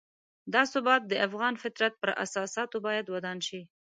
دا 0.53 0.61
ثبات 0.73 1.01
د 1.07 1.13
افغان 1.27 1.53
فطرت 1.63 1.93
پر 2.01 2.09
اساساتو 2.25 2.77
باید 2.85 3.05
ودان 3.13 3.37
شي. 3.47 3.61